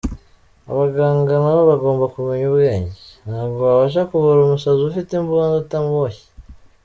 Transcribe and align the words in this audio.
Abaganga 0.71 1.33
nabo 1.43 1.61
bagomba 1.71 2.05
kumenya 2.13 2.45
ubwenge, 2.51 2.95
ntabwo 3.27 3.59
wabasha 3.69 4.01
kuvura 4.09 4.39
umusazi 4.41 4.81
ufite 4.89 5.11
imbunda 5.15 5.55
utamuboshye. 5.63 6.25